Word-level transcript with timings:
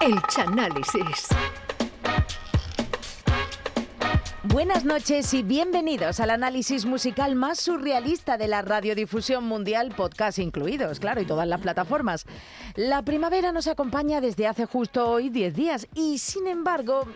El 0.00 0.20
Chanálisis. 0.28 1.28
Buenas 4.44 4.84
noches 4.84 5.34
y 5.34 5.42
bienvenidos 5.42 6.20
al 6.20 6.30
análisis 6.30 6.86
musical 6.86 7.34
más 7.34 7.58
surrealista 7.60 8.38
de 8.38 8.48
la 8.48 8.62
radiodifusión 8.62 9.44
mundial, 9.44 9.92
podcast 9.96 10.38
incluidos, 10.38 11.00
claro, 11.00 11.20
y 11.20 11.24
todas 11.24 11.48
las 11.48 11.60
plataformas. 11.60 12.24
La 12.74 13.02
primavera 13.02 13.52
nos 13.52 13.66
acompaña 13.66 14.20
desde 14.20 14.46
hace 14.46 14.66
justo 14.66 15.10
hoy 15.10 15.30
10 15.30 15.54
días 15.54 15.88
y, 15.94 16.18
sin 16.18 16.46
embargo, 16.46 17.06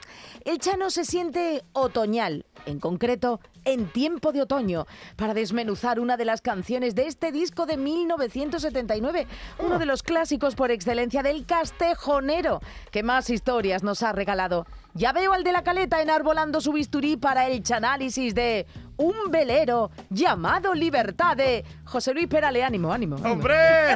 el 0.44 0.58
Chano 0.58 0.90
se 0.90 1.04
siente 1.04 1.62
otoñal, 1.72 2.46
en 2.66 2.80
concreto 2.80 3.40
en 3.64 3.86
tiempo 3.90 4.32
de 4.32 4.42
otoño, 4.42 4.86
para 5.16 5.34
desmenuzar 5.34 6.00
una 6.00 6.16
de 6.16 6.24
las 6.24 6.40
canciones 6.40 6.94
de 6.94 7.06
este 7.06 7.32
disco 7.32 7.66
de 7.66 7.76
1979, 7.76 9.26
uno 9.58 9.78
de 9.78 9.86
los 9.86 10.02
clásicos 10.02 10.54
por 10.54 10.70
excelencia 10.70 11.22
del 11.22 11.46
castejonero, 11.46 12.60
que 12.90 13.02
más 13.02 13.30
historias 13.30 13.82
nos 13.82 14.02
ha 14.02 14.12
regalado. 14.12 14.66
Ya 14.94 15.12
veo 15.12 15.32
al 15.32 15.44
de 15.44 15.52
la 15.52 15.62
caleta 15.62 16.02
enarbolando 16.02 16.60
su 16.60 16.72
bisturí 16.72 17.16
para 17.16 17.46
el 17.46 17.62
chanálisis 17.62 18.34
de 18.34 18.66
un 19.00 19.30
velero 19.30 19.90
llamado 20.10 20.74
Libertad 20.74 21.36
de 21.36 21.64
José 21.84 22.12
Luis 22.14 22.26
Perale. 22.28 22.62
Ánimo, 22.62 22.92
ánimo. 22.92 23.16
ánimo. 23.16 23.32
¡Hombre! 23.32 23.54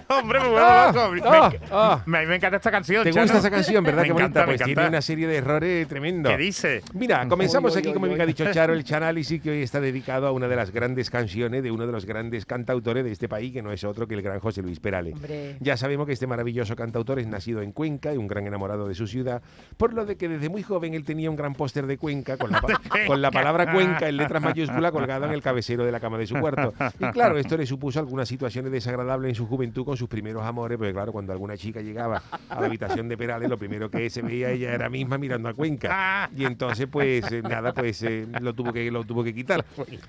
¡Hombre, 0.09 0.41
me 0.41 0.49
vuelvo 0.49 0.67
Ah, 0.67 0.93
loco! 0.95 1.11
Me- 1.13 1.21
ah, 1.25 1.53
ah. 1.71 2.03
me- 2.07 2.27
me 2.27 2.37
encanta 2.37 2.57
esta 2.57 2.71
canción, 2.71 3.05
¿Te 3.05 3.11
Chano. 3.13 3.23
gusta 3.25 3.39
esa 3.39 3.51
canción, 3.51 3.85
verdad? 3.85 4.03
Me 4.03 4.07
Qué 4.09 4.13
bonita. 4.13 4.27
encanta, 4.41 4.41
me 4.51 4.57
Pues 4.57 4.65
tiene 4.65 4.89
una 4.89 5.03
serie 5.03 5.27
de 5.27 5.37
errores 5.37 5.87
tremendo. 5.89 6.29
¿Qué 6.31 6.37
dice? 6.39 6.83
Mira, 6.95 7.27
comenzamos 7.29 7.73
Oy, 7.73 7.77
oy, 7.77 7.81
aquí, 7.81 7.89
oy, 7.89 7.95
como 7.95 8.07
bien 8.07 8.21
ha 8.21 8.27
dicho 8.27 8.51
Charo, 8.53 8.73
el 8.73 8.83
Chanálisis, 8.85 9.41
que 9.43 9.51
hoy 9.51 9.63
está 9.63 9.81
dedicado 9.81 10.27
a 10.27 10.33
una 10.33 10.49
de 10.49 10.57
las 10.57 10.71
grandes 10.71 11.11
canciones 11.11 11.63
de 11.63 11.71
uno 11.71 11.87
de 11.87 11.93
los 11.93 12.07
grandes 12.07 12.47
cantautores 12.47 13.05
de 13.05 13.13
este 13.13 13.29
país, 13.29 13.53
que 13.53 13.63
no 13.63 13.71
es 13.73 13.85
otro 13.85 14.09
que 14.09 14.15
el 14.15 14.23
gran 14.23 14.41
José 14.41 14.63
Luis 14.63 14.81
Perale. 14.81 15.13
Hombre. 15.13 15.57
Ya 15.61 15.77
sabemos 15.77 16.07
que 16.07 16.13
este 16.15 16.27
maravilloso 16.27 16.75
cantautor 16.77 17.19
es 17.19 17.27
nacido 17.27 17.61
en 17.63 17.73
Cuenca 17.73 18.13
y 18.13 18.17
un 18.17 18.27
gran 18.27 18.47
enamorado 18.47 18.89
de 18.89 18.95
su 18.95 19.07
ciudad, 19.07 19.43
por 19.77 19.93
lo 19.93 20.05
de 20.07 20.17
que 20.17 20.29
desde 20.29 20.49
muy 20.49 20.63
joven 20.63 20.95
él 20.95 21.05
tenía 21.05 21.31
un 21.31 21.37
gran 21.37 21.55
póster 21.55 21.87
de 21.87 21.99
Cuenca 21.99 22.37
con 22.39 22.51
la, 22.51 22.61
pa- 22.63 22.81
con 23.07 23.21
la 23.21 23.31
palabra 23.31 23.73
Cuenca 23.73 24.09
en 24.09 24.17
letras 24.17 24.43
mayúsculas 24.43 24.91
colgado 24.95 25.27
en 25.27 25.33
el 25.33 25.43
cabecero 25.43 25.85
de 25.85 25.93
la 25.93 26.01
cama 26.01 26.19
de 26.19 26.27
su 26.27 26.35
cuarto. 26.37 26.73
Y 26.99 27.11
claro, 27.11 27.37
esto 27.39 27.57
le 27.57 27.67
supuso 27.67 27.99
algunas 27.99 28.29
situaciones 28.29 28.73
desagradables 28.73 29.31
en 29.31 29.35
su 29.35 29.47
juventud 29.47 29.85
con 29.85 29.97
sus 29.97 30.09
primeros 30.09 30.43
amores, 30.45 30.79
porque 30.79 30.93
claro, 30.93 31.13
cuando 31.13 31.33
alguna 31.33 31.57
chica 31.57 31.81
llegaba 31.81 32.23
a 32.49 32.61
la 32.61 32.67
habitación 32.67 33.09
de 33.09 33.17
Perales, 33.17 33.49
lo 33.49 33.59
primero 33.59 33.91
que 33.91 34.09
se 34.11 34.23
veía 34.23 34.51
ella 34.51 34.73
era 34.73 34.89
misma 34.89 35.19
mirando 35.19 35.49
a 35.49 35.55
Cuenca. 35.55 36.31
Y 36.37 36.45
entonces, 36.45 36.87
pues 36.91 37.31
eh, 37.33 37.43
nada, 37.43 37.73
pues 37.73 38.03
eh, 38.03 38.27
lo, 38.41 38.55
tuvo 38.55 38.73
que, 38.73 38.91
lo 38.91 39.05
tuvo 39.05 39.25
que 39.25 39.35
quitar. 39.35 39.65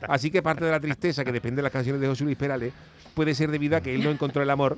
Así 0.08 0.30
que 0.32 0.42
parte 0.42 0.66
de 0.66 0.72
la 0.72 0.80
tristeza 0.80 1.24
que 1.24 1.32
depende 1.32 1.58
de 1.58 1.64
las 1.64 1.72
canciones 1.72 2.02
de 2.02 2.08
José 2.08 2.24
Luis 2.24 2.38
Perales 2.38 2.74
puede 3.14 3.34
ser 3.34 3.50
debido 3.52 3.78
a 3.78 3.82
que 3.82 3.96
él 3.96 4.04
no 4.04 4.12
encontró 4.12 4.42
el 4.42 4.50
amor 4.50 4.78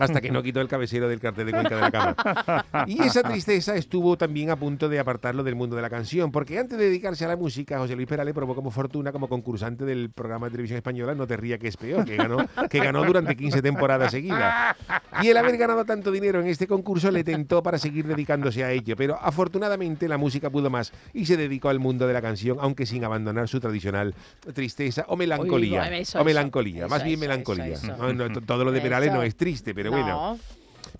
hasta 0.00 0.20
que 0.20 0.30
no 0.30 0.42
quitó 0.42 0.60
el 0.60 0.68
cabecero 0.68 1.08
del 1.08 1.20
cartel 1.20 1.46
de 1.46 1.52
Cuenca 1.52 1.74
de 1.76 1.80
la 1.80 1.90
cama. 1.90 2.64
Y 2.86 3.02
esa 3.02 3.22
tristeza 3.22 3.74
estuvo 3.76 4.16
también 4.16 4.50
a 4.50 4.56
punto 4.56 4.88
de 4.88 4.98
apartarlo 4.98 5.42
del 5.42 5.54
mundo 5.54 5.76
de 5.76 5.82
la 5.82 5.90
canción, 5.90 6.30
porque 6.32 6.58
antes 6.58 6.78
de 6.78 6.84
dedicarse 6.86 7.24
a 7.24 7.28
la 7.28 7.36
música, 7.36 7.78
José 7.78 7.94
Luis 7.96 8.06
Perales 8.08 8.34
probó 8.34 8.54
como 8.54 8.70
fortuna 8.70 9.12
como 9.12 9.28
concursante 9.28 9.84
del 9.84 10.10
programa 10.10 10.46
de 10.46 10.52
televisión 10.52 10.76
española 10.78 11.14
No 11.14 11.26
te 11.26 11.36
ría 11.36 11.58
que 11.58 11.68
es 11.68 11.76
peor, 11.76 12.04
que 12.04 12.16
ganó, 12.16 12.38
que 12.70 12.78
ganó 12.78 13.04
durante 13.04 13.36
15 13.36 13.62
temporadas 13.62 14.10
seguidas. 14.10 14.76
Y 15.22 15.28
el 15.28 15.36
haber 15.36 15.56
ganado 15.56 15.84
tanto 15.84 16.10
dinero 16.10 16.40
en 16.40 16.46
este 16.46 16.66
concurso 16.66 17.10
le 17.10 17.24
tentó 17.24 17.62
para 17.62 17.78
seguir 17.78 18.06
dedicándose 18.06 18.64
a 18.64 18.70
ello, 18.72 18.96
pero 18.96 19.18
afortunadamente 19.20 20.08
la 20.08 20.18
música 20.18 20.50
pudo 20.50 20.70
más 20.70 20.92
y 21.12 21.26
se 21.26 21.36
dedicó 21.36 21.68
al 21.68 21.78
mundo 21.78 22.06
de 22.06 22.12
la 22.12 22.22
canción, 22.22 22.58
aunque 22.60 22.86
sin 22.86 23.04
abandonar 23.04 23.48
su 23.48 23.60
tradicional 23.60 24.14
tristeza 24.52 25.04
o 25.08 25.16
melancolía. 25.16 25.84
Eso, 25.94 26.18
o 26.18 26.20
eso, 26.20 26.24
melancolía, 26.24 26.88
más 26.88 26.98
eso, 26.98 27.04
bien 27.06 27.14
eso, 27.18 27.20
melancolía. 27.20 27.66
eso, 27.66 27.86
eso. 27.92 27.96
No, 27.96 28.12
no, 28.12 28.30
to- 28.32 28.40
todo 28.40 28.64
lo 28.64 28.72
de 28.72 28.80
Perales 28.80 29.08
Eso. 29.08 29.16
no 29.16 29.22
es 29.24 29.36
triste, 29.36 29.74
pero 29.74 29.90
bueno. 29.90 30.06
No. 30.06 30.38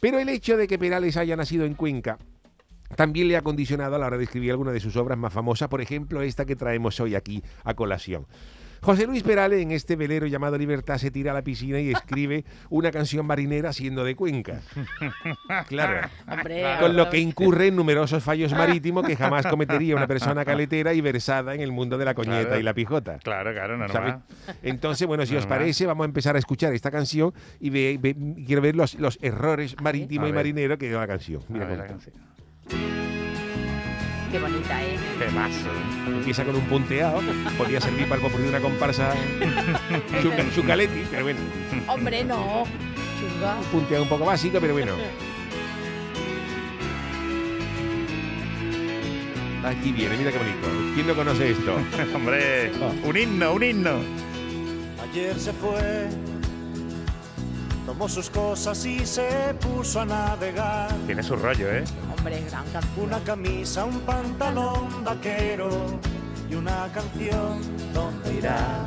Pero 0.01 0.19
el 0.19 0.29
hecho 0.29 0.57
de 0.57 0.67
que 0.67 0.79
Perales 0.79 1.17
haya 1.17 1.37
nacido 1.37 1.65
en 1.65 1.75
Cuenca 1.75 2.19
también 2.97 3.29
le 3.29 3.37
ha 3.37 3.43
condicionado 3.43 3.97
a 3.97 3.99
la 3.99 4.07
hora 4.07 4.19
de 4.19 4.25
escribir 4.25 4.51
alguna 4.51 4.73
de 4.73 4.81
sus 4.81 4.97
obras 4.97 5.19
más 5.19 5.33
famosas, 5.33 5.69
por 5.69 5.81
ejemplo, 5.81 6.23
esta 6.23 6.45
que 6.45 6.57
traemos 6.57 7.01
hoy 7.01 7.15
aquí 7.15 7.43
a 7.65 7.75
colación. 7.75 8.27
José 8.85 9.07
Luis 9.07 9.23
Perales 9.23 9.63
en 9.63 9.71
este 9.71 9.97
velero 9.97 10.27
llamado 10.27 10.59
Libertad 10.59 10.99
se 10.99 11.11
tira 11.11 11.31
a 11.31 11.35
la 11.35 11.41
piscina 11.43 11.81
y 11.81 11.91
escribe 11.91 12.45
una 12.69 12.91
canción 12.91 13.25
marinera 13.25 13.73
siendo 13.73 14.05
de 14.05 14.15
Cuenca. 14.15 14.61
Claro. 15.69 16.07
Hombre, 16.29 16.63
Con 16.81 16.95
lo 16.95 17.09
que 17.09 17.19
incurre 17.19 17.69
en 17.69 17.77
numerosos 17.77 18.23
fallos 18.23 18.53
marítimos 18.53 19.07
que 19.07 19.17
jamás 19.17 19.47
cometería 19.47 19.97
una 19.97 20.07
persona 20.07 20.45
caletera 20.45 20.93
y 20.93 21.01
versada 21.01 21.55
en 21.55 21.63
el 21.63 21.73
mundo 21.73 21.97
de 21.97 22.05
la 22.05 22.13
coñeta 22.15 22.43
Claro. 22.45 22.61
y 22.61 22.63
la 22.63 22.75
pijota. 22.75 23.19
Claro, 23.21 23.53
claro, 23.55 23.79
¿sabes? 23.89 23.93
normal. 23.95 24.23
Entonces, 24.63 25.07
bueno, 25.07 25.25
si 25.25 25.35
os 25.35 25.47
parece, 25.47 25.87
vamos 25.87 26.05
a 26.05 26.09
empezar 26.09 26.37
a 26.37 26.39
escuchar 26.39 26.75
esta 26.75 26.91
canción 26.91 27.33
y 27.61 27.71
ve- 27.71 27.99
ve- 27.99 28.17
quiero 28.47 28.61
ver 28.61 28.77
los, 28.77 28.97
los 28.97 29.19
errores 29.23 29.77
marítimos 29.83 30.29
y 30.29 30.33
marineros 30.35 30.77
que 30.79 30.89
dio 30.89 31.01
la 31.01 31.07
canción. 31.07 31.41
Mira 31.49 31.65
A 31.65 31.69
ver, 31.69 31.79
la 31.79 31.87
canción. 31.87 32.15
Qué 34.35 34.41
bonita, 34.41 34.83
¿eh? 34.83 34.97
Qué 35.17 35.29
mazo. 35.31 35.69
Empieza 36.09 36.45
con 36.45 36.57
un 36.57 36.63
punteado, 36.63 37.21
podía 37.57 37.81
servir 37.81 38.09
para 38.09 38.17
el 38.17 38.23
popurrí 38.23 38.43
de 38.43 38.49
una 38.49 38.59
comparsa 38.59 39.15
chu- 40.21 40.33
chucaletti, 40.57 41.05
pero 41.09 41.23
bueno, 41.23 41.39
Hombre, 41.87 42.25
no. 42.25 42.65
Chunga. 43.21 43.55
un 43.61 43.65
punteado 43.67 44.03
un 44.03 44.09
poco 44.09 44.25
básico, 44.25 44.59
pero 44.61 44.73
bueno. 44.73 44.95
Aquí 49.65 49.93
viene, 49.93 50.17
mira 50.17 50.33
qué 50.33 50.39
bonito. 50.39 50.69
¿Quién 50.97 51.07
no 51.07 51.15
conoce 51.15 51.51
esto? 51.53 51.77
Hombre, 52.17 52.73
un 53.05 53.17
himno, 53.17 53.53
un 53.55 53.63
himno. 53.63 53.93
Ayer 55.13 55.39
se 55.39 55.53
fue, 55.53 56.09
tomó 57.87 58.09
sus 58.09 58.29
cosas 58.31 58.85
y 58.85 59.07
se 59.07 59.55
puso 59.61 60.01
a 60.01 60.05
navegar. 60.07 60.93
Tiene 61.07 61.23
su 61.23 61.37
rollo, 61.37 61.71
¿eh? 61.71 61.85
Una 62.97 63.21
camisa, 63.21 63.85
un 63.85 64.01
pantalón 64.01 65.05
vaquero 65.05 65.69
y 66.49 66.55
una 66.55 66.89
canción. 66.95 67.61
¿Dónde 67.93 68.35
irá? 68.39 68.87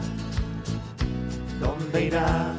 ¿Dónde 1.59 2.05
irá? 2.05 2.55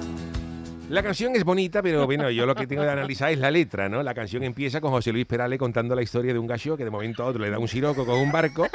La 0.89 1.03
canción 1.03 1.37
es 1.37 1.45
bonita, 1.45 1.83
pero 1.83 2.07
bueno, 2.07 2.31
yo 2.31 2.47
lo 2.47 2.55
que 2.55 2.67
tengo 2.67 2.83
que 2.83 2.89
analizar 2.89 3.31
es 3.31 3.39
la 3.39 3.51
letra, 3.51 3.89
¿no? 3.91 4.03
La 4.03 4.15
canción 4.15 4.43
empieza 4.43 4.81
con 4.81 4.91
José 4.91 5.13
Luis 5.13 5.27
Perales 5.27 5.59
contando 5.59 5.95
la 5.95 6.01
historia 6.03 6.33
de 6.33 6.39
un 6.39 6.47
gallo 6.47 6.79
que 6.79 6.85
de 6.85 6.91
momento 6.91 7.23
a 7.23 7.27
otro 7.27 7.43
le 7.43 7.51
da 7.51 7.59
un 7.59 7.69
siroco 7.69 8.07
con 8.07 8.19
un 8.19 8.33
barco 8.33 8.67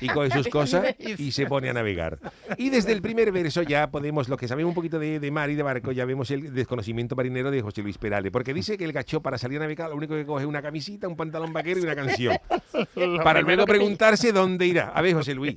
y 0.00 0.08
coge 0.08 0.30
sus 0.30 0.48
cosas 0.48 0.94
y 0.98 1.30
se 1.30 1.44
pone 1.46 1.68
a 1.68 1.74
navegar. 1.74 2.18
Y 2.56 2.70
desde 2.70 2.92
el 2.92 3.02
primer 3.02 3.30
verso 3.32 3.62
ya 3.62 3.90
podemos, 3.90 4.30
los 4.30 4.38
que 4.38 4.48
sabemos 4.48 4.70
un 4.70 4.74
poquito 4.74 4.98
de, 4.98 5.20
de 5.20 5.30
mar 5.30 5.50
y 5.50 5.56
de 5.56 5.62
barco, 5.62 5.92
ya 5.92 6.06
vemos 6.06 6.30
el 6.30 6.54
desconocimiento 6.54 7.14
marinero 7.16 7.50
de 7.50 7.60
José 7.60 7.82
Luis 7.82 7.98
Perales, 7.98 8.32
porque 8.32 8.54
dice 8.54 8.78
que 8.78 8.84
el 8.84 8.92
gacho 8.92 9.20
para 9.20 9.36
salir 9.36 9.58
a 9.58 9.60
navegar 9.62 9.90
lo 9.90 9.96
único 9.96 10.14
que 10.14 10.24
coge 10.24 10.44
es 10.44 10.48
una 10.48 10.62
camisita, 10.62 11.06
un 11.06 11.16
pantalón 11.16 11.52
vaquero 11.52 11.80
y 11.80 11.82
una 11.82 11.94
canción. 11.94 12.34
Para 13.22 13.42
luego 13.42 13.66
preguntarse 13.66 14.32
dónde 14.32 14.66
irá. 14.66 14.88
A 14.94 15.02
ver, 15.02 15.12
José 15.14 15.34
Luis, 15.34 15.56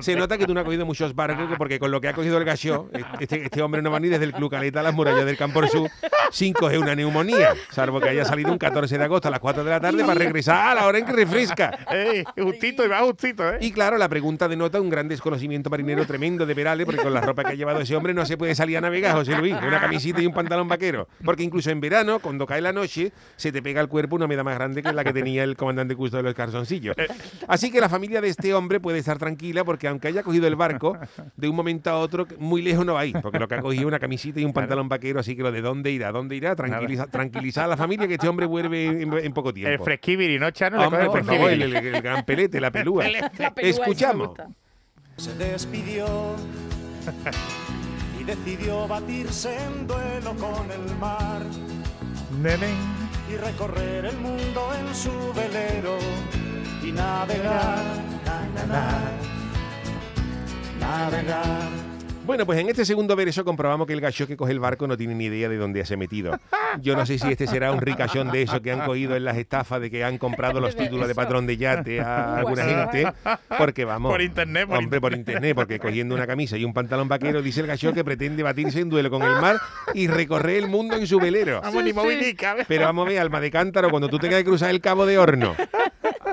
se 0.00 0.16
nota 0.16 0.36
que 0.36 0.46
tú 0.46 0.54
no 0.54 0.60
has 0.60 0.66
cogido 0.66 0.84
muchos 0.84 1.14
barcos, 1.14 1.48
que- 1.48 1.56
porque 1.56 1.78
con 1.78 1.92
lo 1.92 2.00
que 2.00 2.08
ha 2.08 2.12
cogido 2.12 2.38
el 2.38 2.44
gallo, 2.44 2.90
este, 3.20 3.44
este 3.44 3.62
hombre 3.62 3.82
no 3.82 3.90
va 3.92 4.00
ni 4.00 4.08
desde 4.08 4.24
el 4.24 4.32
Club 4.32 4.50
Caleta 4.50 4.80
a 4.80 4.82
las 4.82 4.94
murallas 4.94 5.27
del 5.28 5.36
Campo 5.36 5.66
Sur 5.66 5.90
sin 6.30 6.52
coger 6.52 6.78
una 6.78 6.94
neumonía, 6.94 7.54
salvo 7.70 8.00
que 8.00 8.08
haya 8.08 8.24
salido 8.24 8.52
un 8.52 8.58
14 8.58 8.98
de 8.98 9.04
agosto 9.04 9.28
a 9.28 9.30
las 9.30 9.40
4 9.40 9.64
de 9.64 9.70
la 9.70 9.80
tarde 9.80 10.04
para 10.04 10.14
regresar 10.14 10.68
a 10.68 10.74
la 10.74 10.86
hora 10.86 10.98
en 10.98 11.04
que 11.04 11.12
refresca. 11.12 11.78
¡Ey! 11.90 12.24
Justito, 12.36 12.84
y 12.84 12.88
va 12.88 13.00
justito, 13.00 13.48
¿eh? 13.48 13.58
Y 13.60 13.72
claro, 13.72 13.98
la 13.98 14.08
pregunta 14.08 14.48
denota 14.48 14.80
un 14.80 14.90
gran 14.90 15.08
desconocimiento 15.08 15.70
marinero 15.70 16.06
tremendo 16.06 16.46
de 16.46 16.54
Perales, 16.54 16.86
porque 16.86 17.02
con 17.02 17.14
la 17.14 17.20
ropa 17.20 17.44
que 17.44 17.52
ha 17.52 17.54
llevado 17.54 17.80
ese 17.80 17.96
hombre 17.96 18.14
no 18.14 18.24
se 18.26 18.36
puede 18.36 18.54
salir 18.54 18.78
a 18.78 18.80
navegar, 18.80 19.14
José 19.14 19.36
Luis, 19.36 19.54
una 19.54 19.80
camisita 19.80 20.20
y 20.20 20.26
un 20.26 20.34
pantalón 20.34 20.68
vaquero. 20.68 21.08
Porque 21.24 21.42
incluso 21.42 21.70
en 21.70 21.80
verano, 21.80 22.18
cuando 22.20 22.46
cae 22.46 22.60
la 22.60 22.72
noche, 22.72 23.12
se 23.36 23.52
te 23.52 23.62
pega 23.62 23.80
al 23.80 23.88
cuerpo 23.88 24.16
una 24.16 24.26
humedad 24.26 24.44
más 24.44 24.54
grande 24.54 24.82
que 24.82 24.92
la 24.92 25.04
que 25.04 25.12
tenía 25.12 25.44
el 25.44 25.56
comandante 25.56 25.96
Custo 25.96 26.16
de 26.16 26.22
los 26.22 26.34
calzoncillos. 26.34 26.96
Así 27.46 27.70
que 27.70 27.80
la 27.80 27.88
familia 27.88 28.20
de 28.20 28.28
este 28.28 28.54
hombre 28.54 28.80
puede 28.80 28.98
estar 28.98 29.18
tranquila, 29.18 29.64
porque 29.64 29.88
aunque 29.88 30.08
haya 30.08 30.22
cogido 30.22 30.46
el 30.46 30.56
barco, 30.56 30.98
de 31.36 31.48
un 31.48 31.56
momento 31.56 31.90
a 31.90 31.98
otro, 31.98 32.26
muy 32.38 32.62
lejos 32.62 32.84
no 32.84 32.94
va 32.94 33.00
a 33.00 33.06
ir, 33.06 33.16
porque 33.22 33.38
lo 33.38 33.48
que 33.48 33.54
ha 33.54 33.60
cogido 33.60 33.82
es 33.82 33.86
una 33.86 33.98
camisita 33.98 34.40
y 34.40 34.44
un 34.44 34.52
pantalón 34.52 34.88
vaquero, 34.88 35.17
así 35.20 35.36
que 35.36 35.42
lo 35.42 35.52
de 35.52 35.60
dónde 35.60 35.90
irá, 35.90 36.10
dónde 36.12 36.36
irá, 36.36 36.54
tranquiliza, 36.56 37.06
tranquilizar 37.06 37.64
a 37.64 37.68
la 37.68 37.76
familia 37.76 38.06
que 38.08 38.14
este 38.14 38.28
hombre 38.28 38.46
vuelve 38.46 38.86
en, 38.86 39.12
en 39.12 39.32
poco 39.32 39.52
tiempo. 39.54 39.70
El 39.72 39.80
fresquibiri, 39.80 40.38
¿no, 40.38 40.50
Chano? 40.50 40.78
Le 40.78 40.84
Hombre, 40.86 41.06
coge 41.06 41.10
por 41.10 41.18
el 41.20 41.24
favor, 41.38 41.50
el, 41.50 41.62
el- 41.62 41.76
el 41.94 42.02
gran 42.02 42.24
pelete, 42.24 42.60
la 42.60 42.70
pelúa. 42.70 43.04
La 43.38 43.54
pelúa, 43.54 43.70
Escuchamos. 43.70 44.30
Se 45.16 45.34
despidió 45.34 46.06
y 48.20 48.24
decidió 48.24 48.86
batirse 48.86 49.56
en 49.64 49.86
duelo 49.86 50.34
con 50.36 50.70
el 50.70 50.96
mar 50.98 51.42
Nene. 52.40 52.68
y 53.32 53.36
recorrer 53.36 54.04
el 54.06 54.16
mundo 54.18 54.70
en 54.78 54.94
su 54.94 55.10
velero 55.34 55.98
y 56.84 56.92
navegar, 56.92 57.82
na, 58.24 58.42
na, 58.54 58.66
na, 58.66 59.10
navegar. 61.10 61.87
Bueno, 62.28 62.44
pues 62.44 62.58
en 62.58 62.68
este 62.68 62.84
segundo 62.84 63.16
verso 63.16 63.42
comprobamos 63.42 63.86
que 63.86 63.94
el 63.94 64.02
gacho 64.02 64.26
que 64.26 64.36
coge 64.36 64.52
el 64.52 64.60
barco 64.60 64.86
no 64.86 64.98
tiene 64.98 65.14
ni 65.14 65.24
idea 65.24 65.48
de 65.48 65.56
dónde 65.56 65.82
se 65.86 65.94
ha 65.94 65.96
metido. 65.96 66.38
Yo 66.78 66.94
no 66.94 67.06
sé 67.06 67.18
si 67.18 67.26
este 67.26 67.46
será 67.46 67.72
un 67.72 67.80
ricachón 67.80 68.30
de 68.30 68.42
eso 68.42 68.60
que 68.60 68.70
han 68.70 68.80
cogido 68.80 69.16
en 69.16 69.24
las 69.24 69.38
estafas 69.38 69.80
de 69.80 69.90
que 69.90 70.04
han 70.04 70.18
comprado 70.18 70.60
los 70.60 70.76
títulos 70.76 71.08
de 71.08 71.14
patrón 71.14 71.46
de 71.46 71.56
yate 71.56 72.02
a 72.02 72.36
alguna 72.36 72.64
gente, 72.64 73.10
porque 73.56 73.86
vamos. 73.86 74.12
Por 74.12 74.20
internet, 74.20 74.68
por 74.68 74.76
hombre, 74.76 75.00
por 75.00 75.14
internet, 75.14 75.54
porque 75.54 75.78
cogiendo 75.78 76.14
una 76.14 76.26
camisa 76.26 76.58
y 76.58 76.66
un 76.66 76.74
pantalón 76.74 77.08
vaquero, 77.08 77.40
dice 77.40 77.62
el 77.62 77.66
gacho 77.66 77.94
que 77.94 78.04
pretende 78.04 78.42
batirse 78.42 78.80
en 78.80 78.90
duelo 78.90 79.08
con 79.08 79.22
el 79.22 79.40
mar 79.40 79.56
y 79.94 80.06
recorrer 80.06 80.56
el 80.56 80.68
mundo 80.68 80.96
en 80.96 81.06
su 81.06 81.18
velero. 81.18 81.62
Vamos, 81.62 81.82
ni. 81.82 81.94
Pero 82.68 82.84
vamos 82.84 83.06
a 83.06 83.08
ver, 83.08 83.20
alma 83.20 83.40
de 83.40 83.50
cántaro, 83.50 83.88
cuando 83.88 84.10
tú 84.10 84.18
tengas 84.18 84.40
que 84.40 84.44
cruzar 84.44 84.68
el 84.68 84.82
cabo 84.82 85.06
de 85.06 85.16
horno, 85.16 85.56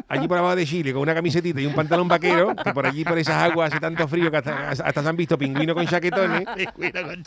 allí 0.08 0.28
por 0.28 0.38
abajo 0.38 0.56
de 0.56 0.66
Chile, 0.66 0.94
con 0.94 1.02
una 1.02 1.14
camisetita 1.14 1.60
y 1.60 1.66
un 1.66 1.74
pantalón 1.74 2.08
vaquero, 2.08 2.56
que 2.56 2.74
por 2.74 2.86
allí, 2.86 3.04
por 3.04 3.18
esas 3.18 3.36
aguas, 3.36 3.72
hace 3.72 3.80
tanto 3.80 4.08
frío 4.08 4.30
que 4.32 4.38
hasta, 4.38 4.70
hasta 4.70 5.02
se 5.02 5.10
han 5.10 5.16
visto 5.16 5.38
pingüinos 5.38 5.76
con 5.76 5.86
chaquetones. 5.86 6.46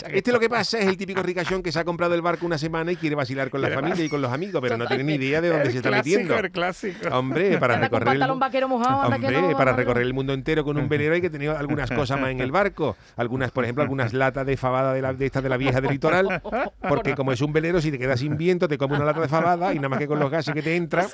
Este 0.08 0.32
lo 0.32 0.40
que 0.40 0.48
pasa 0.48 0.78
es 0.78 0.86
el 0.86 0.96
típico 0.96 1.22
ricachón 1.22 1.62
que 1.62 1.72
se 1.72 1.78
ha 1.78 1.84
comprado 1.84 2.14
el 2.14 2.22
barco 2.22 2.46
una 2.46 2.58
semana 2.58 2.92
y 2.92 2.96
quiere 2.96 3.16
vacilar 3.16 3.50
con 3.50 3.60
la 3.60 3.70
familia 3.70 4.04
y 4.04 4.08
con 4.08 4.20
los 4.20 4.32
amigos, 4.32 4.60
pero 4.62 4.76
no 4.76 4.86
tiene 4.86 5.04
ni 5.04 5.14
idea 5.14 5.40
de 5.40 5.48
dónde 5.48 5.64
El 5.64 5.72
se 5.72 5.76
está 5.78 5.90
clásico, 5.90 6.18
metiendo. 6.18 6.38
El 6.38 6.50
clásico. 6.50 7.08
Hombre, 7.16 7.58
para 7.58 7.74
Anda 7.74 7.86
recorrer 7.86 8.08
el, 8.08 8.14
pantalón 8.14 8.38
vaquero 8.38 8.68
mojado, 8.68 9.08
que 9.08 9.26
Hombre, 9.26 9.42
no, 9.42 9.56
para 9.56 9.72
recorrer 9.72 10.02
el 10.04 10.14
mundo 10.14 10.32
entero 10.32 10.64
con 10.64 10.76
un 10.76 10.88
velero 10.88 11.14
hay 11.14 11.20
que 11.20 11.30
tener 11.30 11.50
algunas 11.50 11.90
cosas 11.90 12.20
más 12.20 12.30
en 12.30 12.40
el 12.40 12.50
barco. 12.50 12.96
Algunas, 13.16 13.50
por 13.50 13.64
ejemplo, 13.64 13.82
algunas 13.82 14.12
latas 14.12 14.46
de 14.46 14.56
fabada 14.56 14.92
de, 14.92 15.02
la, 15.02 15.12
de 15.12 15.26
estas 15.26 15.42
de 15.42 15.48
la 15.48 15.56
vieja 15.56 15.80
del 15.80 15.90
litoral. 15.90 16.42
Porque 16.88 17.14
como 17.14 17.32
es 17.32 17.40
un 17.40 17.52
velero, 17.52 17.80
si 17.80 17.90
te 17.90 17.98
quedas 17.98 18.20
sin 18.20 18.36
viento, 18.36 18.68
te 18.68 18.78
come 18.78 18.96
una 18.96 19.04
lata 19.04 19.20
de 19.20 19.28
fabada 19.28 19.72
y 19.72 19.76
nada 19.76 19.88
más 19.88 19.98
que 19.98 20.06
con 20.06 20.18
los 20.18 20.30
gases 20.30 20.54
que 20.54 20.62
te 20.62 20.76
entra, 20.76 21.06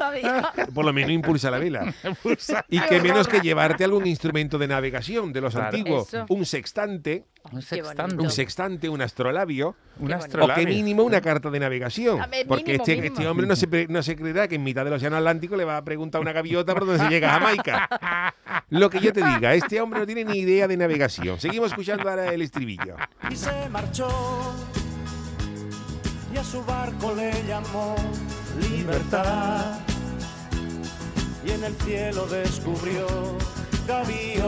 por 0.74 0.84
lo 0.84 0.92
menos 0.92 1.10
impulsa 1.10 1.50
la 1.54 1.58
vela. 1.60 1.94
Y 2.68 2.80
que 2.80 3.00
menos 3.00 3.28
que 3.28 3.40
llevarte 3.40 3.84
algún 3.84 4.06
instrumento 4.06 4.58
de 4.58 4.68
navegación 4.68 5.32
de 5.32 5.40
los 5.40 5.54
Claro. 5.54 5.76
antiguos. 5.76 6.08
Eso. 6.12 6.26
Un 6.28 6.44
sextante, 6.44 7.24
Un 7.52 7.62
sextante. 7.62 8.16
un 8.16 8.30
sextante, 8.30 8.88
un 8.88 9.00
astrolabio. 9.02 9.76
Un 9.98 10.08
Qué 10.08 10.14
O 10.14 10.18
que 10.18 10.24
astrolabio. 10.24 10.66
mínimo 10.68 11.02
una 11.04 11.20
carta 11.20 11.50
de 11.50 11.60
navegación. 11.60 12.18
Ver, 12.30 12.46
Porque 12.46 12.64
mínimo, 12.72 12.82
este, 12.82 12.96
mínimo. 12.96 13.14
este 13.14 13.28
hombre 13.28 13.46
no 13.46 13.56
se, 13.56 13.86
no 13.88 14.02
se 14.02 14.16
creerá 14.16 14.48
que 14.48 14.56
en 14.56 14.64
mitad 14.64 14.84
del 14.84 14.94
océano 14.94 15.16
Atlántico 15.16 15.56
le 15.56 15.64
va 15.64 15.76
a 15.76 15.84
preguntar 15.84 16.18
a 16.18 16.22
una 16.22 16.32
gaviota 16.32 16.74
por 16.74 16.86
dónde 16.86 17.02
se 17.04 17.08
llega 17.10 17.28
a 17.34 17.38
Jamaica. 17.40 17.88
Lo 18.70 18.90
que 18.90 19.00
yo 19.00 19.12
te 19.12 19.24
diga, 19.24 19.54
este 19.54 19.80
hombre 19.80 20.00
no 20.00 20.06
tiene 20.06 20.24
ni 20.24 20.38
idea 20.38 20.66
de 20.66 20.76
navegación. 20.76 21.38
Seguimos 21.40 21.70
escuchando 21.70 22.08
ahora 22.08 22.32
el 22.32 22.42
estribillo. 22.42 22.96
y 23.30 23.36
se 23.36 23.68
marchó 23.70 24.08
y 26.32 26.36
a 26.36 26.42
su 26.44 26.64
barco 26.64 27.14
le 27.14 27.30
llamó 27.46 27.94
libertad 28.70 29.78
y 31.46 31.50
en 31.50 31.64
el 31.64 31.74
cielo 31.76 32.26
descubrió 32.26 33.06
gaviotas 33.86 34.40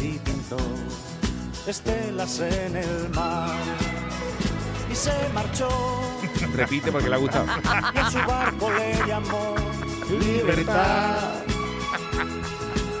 y 0.00 0.18
pintó 0.18 0.58
estelas 1.66 2.40
en 2.40 2.76
el 2.76 3.08
mar. 3.10 3.56
Y 4.90 4.94
se 4.94 5.12
marchó. 5.34 5.68
Repite 6.54 6.92
porque 6.92 7.08
le 7.08 7.14
ha 7.14 7.18
gustado. 7.18 7.46
y 7.94 7.98
a 7.98 8.10
su 8.10 8.18
barco 8.18 8.70
le 8.70 8.94
llamó 9.06 9.54
libertad. 10.20 11.42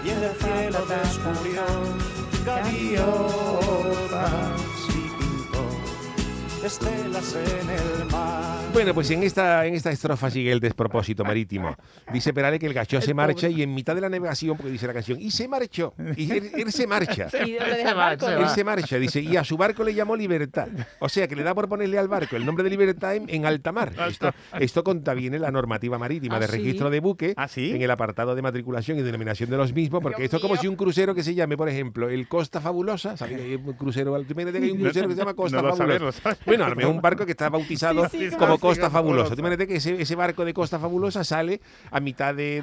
Y 0.04 0.10
en 0.10 0.22
el 0.22 0.36
cielo 0.36 0.86
descubrió 0.86 1.64
gaviotas 2.44 3.78
estelas 6.68 7.34
en 7.34 7.70
el 7.70 8.04
mar. 8.12 8.58
Bueno, 8.74 8.92
pues 8.92 9.10
en 9.10 9.22
esta, 9.22 9.64
en 9.64 9.74
esta 9.74 9.90
estrofa 9.90 10.30
sigue 10.30 10.52
el 10.52 10.60
despropósito 10.60 11.24
marítimo. 11.24 11.74
Dice 12.12 12.34
Perale 12.34 12.58
que 12.58 12.66
el 12.66 12.74
gachó 12.74 13.00
se 13.00 13.14
marcha 13.14 13.48
y 13.48 13.62
en 13.62 13.74
mitad 13.74 13.94
de 13.94 14.02
la 14.02 14.10
navegación, 14.10 14.56
porque 14.58 14.70
dice 14.70 14.86
la 14.86 14.92
canción, 14.92 15.18
y 15.18 15.30
se 15.30 15.48
marchó. 15.48 15.94
Y 16.16 16.30
él, 16.30 16.50
él 16.54 16.70
se 16.72 16.86
marcha. 16.86 17.28
Él 17.38 18.48
se 18.54 18.64
marcha, 18.64 18.98
dice, 18.98 19.20
y 19.20 19.36
a 19.36 19.44
su 19.44 19.56
barco 19.56 19.82
le 19.82 19.94
llamó 19.94 20.14
Libertad. 20.14 20.68
O 20.98 21.08
sea, 21.08 21.26
que 21.26 21.34
le 21.34 21.42
da 21.42 21.54
por 21.54 21.68
ponerle 21.68 21.98
al 21.98 22.08
barco 22.08 22.36
el 22.36 22.44
nombre 22.44 22.62
de 22.62 22.70
Libertad 22.70 23.14
en, 23.16 23.24
en 23.28 23.46
alta 23.46 23.72
mar. 23.72 23.92
Esto, 24.06 24.30
esto 24.60 24.84
contraviene 24.84 25.38
la 25.38 25.50
normativa 25.50 25.98
marítima 25.98 26.36
¿Ah, 26.36 26.40
de 26.40 26.46
sí? 26.46 26.52
registro 26.52 26.90
de 26.90 27.00
buque 27.00 27.32
¿Ah, 27.36 27.48
sí? 27.48 27.70
en 27.72 27.80
el 27.80 27.90
apartado 27.90 28.34
de 28.34 28.42
matriculación 28.42 28.98
y 28.98 29.02
denominación 29.02 29.48
de 29.48 29.56
los 29.56 29.72
mismos, 29.72 30.02
porque 30.02 30.18
Dios 30.22 30.26
esto 30.26 30.36
es 30.36 30.42
como 30.42 30.54
mío. 30.54 30.60
si 30.60 30.68
un 30.68 30.76
crucero 30.76 31.14
que 31.14 31.22
se 31.22 31.34
llame, 31.34 31.56
por 31.56 31.68
ejemplo, 31.68 32.08
el 32.10 32.28
Costa 32.28 32.60
Fabulosa, 32.60 33.16
¿sabes? 33.16 33.40
hay 33.40 33.54
un 33.54 33.72
crucero, 33.72 34.14
que 34.22 34.34
hay 34.58 34.70
un 34.70 34.78
crucero 34.78 35.08
que 35.08 35.14
se 35.14 35.18
llama 35.18 35.34
Costa 35.34 35.56
No 35.56 35.68
lo 35.68 35.76
Fabulosa. 35.76 36.00
sabes, 36.00 36.00
lo 36.00 36.12
sabes. 36.12 36.38
Bueno, 36.58 36.66
a 36.66 36.70
lo 36.70 36.76
mejor 36.76 36.94
un 36.94 37.00
barco 37.00 37.24
que 37.24 37.32
está 37.32 37.48
bautizado 37.48 38.08
Sí, 38.08 38.30
sí, 38.30 38.36
como 38.36 38.54
sí, 38.54 38.60
Costa 38.60 38.86
sí, 38.86 38.92
Fabulosa. 38.92 39.34
Tú 39.34 39.40
imagínate 39.40 39.66
que 39.66 39.76
ese, 39.76 40.00
ese 40.00 40.14
barco 40.14 40.44
de 40.44 40.52
Costa 40.54 40.78
Fabulosa 40.78 41.24
sale 41.24 41.60
a 41.90 42.00
mitad 42.00 42.34
de, 42.34 42.62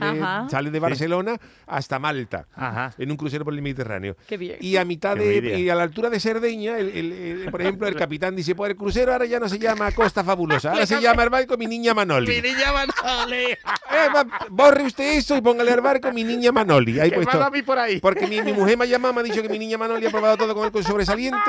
sale 0.49 0.71
de 0.71 0.79
Barcelona 0.79 1.37
hasta 1.67 1.99
Malta, 1.99 2.47
Ajá. 2.55 2.93
en 2.97 3.11
un 3.11 3.17
crucero 3.17 3.43
por 3.45 3.53
el 3.53 3.61
Mediterráneo. 3.61 4.15
Qué 4.27 4.37
bien. 4.37 4.57
Y 4.61 4.77
a 4.77 4.85
mitad 4.85 5.15
Qué 5.15 5.41
de, 5.41 5.59
y 5.59 5.69
a 5.69 5.75
la 5.75 5.83
altura 5.83 6.09
de 6.09 6.19
Cerdeña, 6.19 6.77
el- 6.77 6.89
el- 6.89 7.11
el- 7.13 7.51
por 7.51 7.61
ejemplo, 7.61 7.87
el 7.87 7.95
capitán 7.95 8.35
dice, 8.35 8.55
pues 8.55 8.71
el 8.71 8.77
crucero 8.77 9.13
ahora 9.13 9.25
ya 9.25 9.39
no 9.39 9.47
se 9.49 9.59
llama 9.59 9.91
Costa 9.91 10.23
Fabulosa, 10.23 10.71
ahora 10.71 10.85
se 10.85 10.99
llama 11.01 11.23
el 11.23 11.29
barco 11.29 11.57
Mi 11.57 11.67
Niña 11.67 11.93
Manoli. 11.93 12.41
niña 12.41 12.71
Manoli. 12.73 13.45
Eh, 13.95 14.07
va, 14.13 14.25
borre 14.49 14.83
usted 14.83 15.13
eso 15.17 15.37
y 15.37 15.41
póngale 15.41 15.71
al 15.71 15.79
barco 15.79 16.11
Mi 16.11 16.23
Niña 16.23 16.51
Manoli. 16.51 16.99
Ahí 16.99 17.09
Que 17.11 17.15
puesto. 17.17 17.41
a 17.41 17.49
mí 17.49 17.61
por 17.61 17.79
ahí. 17.79 17.99
Porque 17.99 18.27
mi, 18.27 18.41
mi 18.41 18.51
mujer 18.51 18.77
me 18.77 18.83
ha 18.83 18.87
llamado, 18.87 19.13
me 19.13 19.21
ha 19.21 19.23
dicho 19.23 19.41
que 19.41 19.47
mi 19.47 19.57
niña 19.57 19.77
Manoli 19.77 20.05
ha 20.05 20.09
probado 20.09 20.35
todo 20.37 20.53
con 20.53 20.69
el 20.75 20.83
sobresaliente 20.83 21.39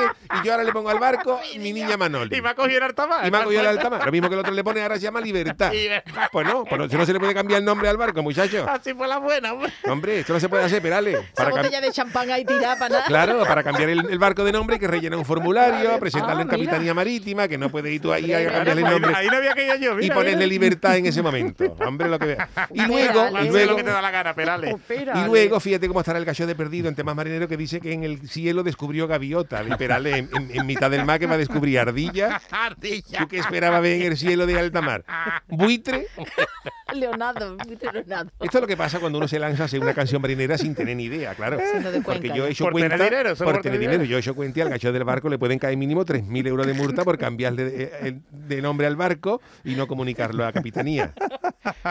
y 0.40 0.46
yo 0.46 0.52
ahora 0.52 0.62
le 0.64 0.72
pongo 0.72 0.90
al 0.90 0.98
barco 1.00 1.40
mi 1.58 1.72
niña 1.72 1.96
Manoli. 1.96 2.25
Y 2.30 2.40
me 2.42 2.48
ha 2.48 2.54
cogido 2.54 2.78
el 2.78 2.82
altamar. 2.84 3.26
Y 3.26 3.30
me 3.30 3.38
ha 3.38 3.44
cogido 3.44 3.60
el 3.62 3.66
alta 3.68 3.90
mar. 3.90 4.02
Lo 4.06 4.12
mismo 4.12 4.28
que 4.28 4.34
el 4.34 4.40
otro 4.40 4.52
le 4.52 4.64
pone, 4.64 4.82
ahora 4.82 4.96
se 4.96 5.02
llama 5.02 5.20
Libertad. 5.20 5.72
Libertad. 5.72 6.28
Pues 6.32 6.46
no, 6.46 6.64
pues 6.64 6.80
no, 6.80 6.88
si 6.88 6.96
no 6.96 7.06
se 7.06 7.12
le 7.12 7.20
puede 7.20 7.34
cambiar 7.34 7.58
el 7.60 7.64
nombre 7.64 7.88
al 7.88 7.96
barco, 7.96 8.22
muchacho. 8.22 8.66
Así 8.68 8.94
fue 8.94 9.06
la 9.08 9.18
buena, 9.18 9.52
hombre. 9.52 9.72
Hombre, 9.86 10.20
esto 10.20 10.32
no 10.32 10.40
se 10.40 10.48
puede 10.48 10.64
hacer, 10.64 10.80
Perale. 10.82 11.18
Para 11.34 11.50
botella 11.50 11.80
de 11.80 11.90
champán 11.92 12.30
ahí 12.30 12.44
tirada 12.44 12.76
para 12.78 12.88
nada. 12.90 13.04
Claro, 13.06 13.44
para 13.44 13.62
cambiar 13.62 13.90
el, 13.90 14.06
el 14.10 14.18
barco 14.18 14.44
de 14.44 14.52
nombre 14.52 14.78
que 14.78 14.86
rellenar 14.86 15.18
un 15.18 15.24
formulario, 15.24 15.98
presentarlo 15.98 16.38
Ah, 16.38 16.42
en 16.42 16.48
mira. 16.48 16.58
Capitanía 16.58 16.94
Marítima, 16.94 17.48
que 17.48 17.58
no 17.58 17.70
puede 17.70 17.92
ir 17.92 18.00
tú 18.00 18.12
ahí 18.12 18.32
a 18.32 18.44
cambiarle 18.52 18.82
el 18.82 18.90
nombre 18.90 19.12
ahí 19.14 19.26
no 19.28 19.36
había 19.36 19.52
que 19.54 19.66
ir 19.66 19.80
yo, 19.80 19.92
y 19.92 20.02
mira. 20.02 20.14
ponerle 20.14 20.36
mira. 20.36 20.46
libertad 20.48 20.96
en 20.96 21.06
ese 21.06 21.22
momento. 21.22 21.64
Hombre, 21.86 22.08
lo 22.08 22.18
que 22.18 22.26
vea. 22.26 22.48
Y 22.72 22.82
luego, 22.82 23.28
y 23.42 23.48
luego, 23.48 23.70
lo 23.72 23.76
que 23.76 23.84
te 23.84 23.90
da 23.90 24.02
la 24.02 24.10
gana, 24.10 24.34
Perale. 24.34 24.70
Espera, 24.70 25.12
y 25.20 25.24
luego, 25.26 25.60
fíjate 25.60 25.88
cómo 25.88 26.00
estará 26.00 26.18
el 26.18 26.24
gallo 26.24 26.46
de 26.46 26.54
perdido 26.54 26.88
en 26.88 26.94
temas 26.94 27.14
marineros 27.16 27.48
que 27.48 27.56
dice 27.56 27.80
que 27.80 27.92
en 27.92 28.04
el 28.04 28.28
cielo 28.28 28.62
descubrió 28.62 29.06
gaviota. 29.06 29.62
De 29.62 29.76
Perale, 29.76 30.16
en, 30.18 30.30
en- 30.36 30.50
en 30.60 30.66
mitad 30.66 30.90
del 30.90 31.04
mar 31.04 31.18
que 31.18 31.26
va 31.26 31.34
a 31.34 31.38
descubrir 31.38 31.78
ardilla. 31.78 32.15
Ardilla. 32.50 33.20
¿Tú 33.20 33.28
qué 33.28 33.38
esperabas 33.38 33.82
ver 33.82 34.00
en 34.00 34.12
el 34.12 34.16
cielo 34.16 34.46
de 34.46 34.58
alta 34.58 34.80
mar? 34.80 35.04
¿Buitre? 35.48 36.06
Leonardo, 37.00 37.56
Leonardo. 37.92 38.30
Esto 38.40 38.58
es 38.58 38.60
lo 38.62 38.66
que 38.66 38.76
pasa 38.76 38.98
cuando 39.00 39.18
uno 39.18 39.28
se 39.28 39.38
lanza 39.38 39.64
a 39.64 39.66
hacer 39.66 39.80
una 39.80 39.94
canción 39.94 40.20
marinera 40.22 40.58
sin 40.58 40.74
tener 40.74 40.96
ni 40.96 41.04
idea, 41.04 41.34
claro. 41.34 41.58
Porque 42.04 42.28
yo 42.34 42.46
he 42.46 42.50
hecho 42.50 42.64
Por 42.64 42.74
tener 42.74 42.88
cuenta. 42.90 43.04
dinero, 43.04 43.36
solo 43.36 43.46
por 43.48 43.54
por 43.56 43.62
tener 43.62 43.78
tener 43.78 43.80
dinero. 43.80 43.92
dinero. 44.02 44.10
Yo 44.10 44.16
he 44.16 44.20
hecho 44.20 44.34
cuenta 44.34 44.58
y 44.58 44.62
al 44.62 44.68
gacho 44.70 44.92
del 44.92 45.04
barco 45.04 45.28
le 45.28 45.38
pueden 45.38 45.58
caer 45.58 45.76
mínimo 45.76 46.04
3.000 46.04 46.46
euros 46.46 46.66
de 46.66 46.74
multa 46.74 47.04
por 47.04 47.18
cambiarle 47.18 47.64
de, 47.64 47.90
eh, 48.02 48.18
de 48.30 48.62
nombre 48.62 48.86
al 48.86 48.96
barco 48.96 49.40
y 49.64 49.74
no 49.74 49.86
comunicarlo 49.86 50.44
a 50.46 50.52
capitanía. 50.52 51.12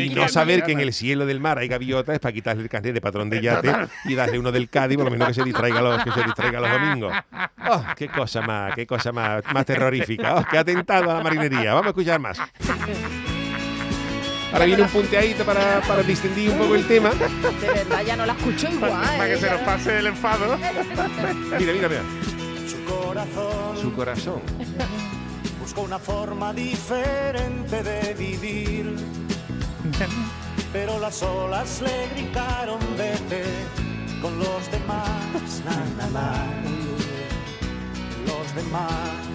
y 0.00 0.10
no 0.14 0.28
saber 0.28 0.62
que 0.64 0.72
en 0.72 0.80
el 0.80 0.92
cielo 0.92 1.24
del 1.26 1.40
mar 1.40 1.58
hay 1.58 1.68
gaviotas 1.68 2.14
es 2.14 2.20
para 2.20 2.32
quitarle 2.32 2.62
el 2.62 2.68
carnet 2.68 2.92
de 2.94 3.00
patrón 3.00 3.30
de 3.30 3.40
yate 3.40 3.72
y 4.04 4.14
darle 4.14 4.38
uno 4.38 4.52
del 4.52 4.68
Cádiz, 4.68 4.96
por 4.96 5.06
lo 5.06 5.10
menos 5.10 5.28
que 5.28 5.34
se 5.34 5.44
distraiga 5.44 5.80
los, 5.80 6.02
que 6.04 6.10
se 6.12 6.22
distraiga 6.22 6.60
los 6.60 6.70
domingos. 6.70 7.12
Oh, 7.70 7.84
qué 7.96 8.08
cosa 8.08 8.42
más, 8.42 8.74
qué 8.74 8.86
cosa 8.86 9.12
más, 9.12 9.42
más 9.52 9.64
terrorífica. 9.66 10.36
Oh, 10.36 10.44
qué 10.50 10.58
atentado 10.58 11.10
a 11.10 11.14
la 11.14 11.20
marinería. 11.22 11.70
Vamos 11.74 11.86
a 11.86 11.88
escuchar 11.90 12.20
más. 12.20 12.38
Ahora 14.52 14.64
viene 14.64 14.82
un 14.82 14.88
punteadito 14.88 15.44
para, 15.44 15.80
para 15.82 16.02
distendir 16.02 16.50
un 16.50 16.58
poco 16.58 16.74
el 16.74 16.86
tema. 16.86 17.10
De 17.10 17.68
verdad, 17.68 18.02
ya 18.04 18.16
no 18.16 18.24
la 18.24 18.32
escucho 18.32 18.68
igual. 18.70 18.92
Para 18.92 19.26
que 19.26 19.34
¿eh? 19.34 19.38
se 19.40 19.50
nos 19.50 19.60
pase 19.60 19.98
el 19.98 20.06
enfado. 20.06 20.56
Mira, 21.58 21.72
mira, 21.72 21.88
mira. 21.88 22.02
Su 22.66 22.82
corazón 22.84 23.76
Su 23.80 23.92
corazón. 23.92 24.40
buscó 25.60 25.82
una 25.82 25.98
forma 25.98 26.52
diferente 26.54 27.82
de 27.82 28.14
vivir. 28.14 28.96
Pero 30.72 30.98
las 30.98 31.22
olas 31.22 31.82
le 31.82 32.08
gritaron 32.14 32.78
vete 32.96 33.44
con 34.22 34.38
los 34.38 34.70
demás, 34.70 35.62
na, 35.64 35.76
na, 35.96 36.10
na. 36.10 36.46
los 38.26 38.54
demás. 38.54 39.27